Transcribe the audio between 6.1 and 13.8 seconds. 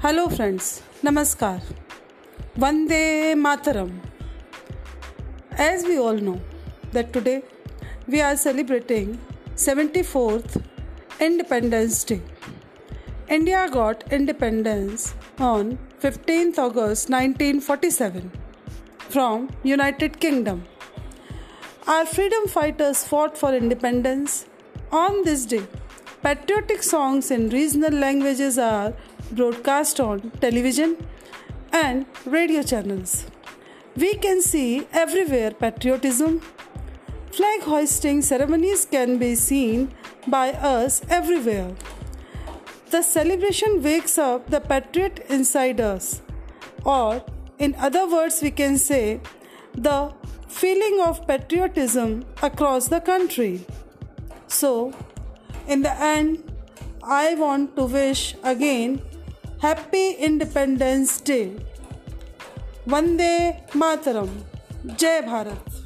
know, that today we are celebrating 74th Independence Day. India